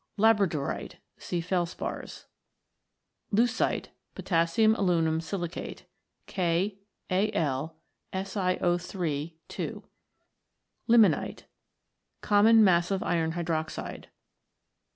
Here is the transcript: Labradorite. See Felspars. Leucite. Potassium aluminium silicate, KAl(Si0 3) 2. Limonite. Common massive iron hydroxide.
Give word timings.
Labradorite. 0.17 0.95
See 1.19 1.41
Felspars. 1.41 2.25
Leucite. 3.31 3.89
Potassium 4.15 4.73
aluminium 4.73 5.21
silicate, 5.21 5.85
KAl(Si0 6.27 6.71
3) 8.81 9.37
2. 9.47 9.83
Limonite. 10.89 11.43
Common 12.21 12.63
massive 12.63 13.03
iron 13.03 13.33
hydroxide. 13.33 14.05